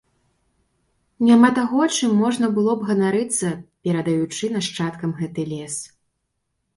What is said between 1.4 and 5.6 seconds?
таго, чым можна было б ганарыцца, перадаючы нашчадкам гэты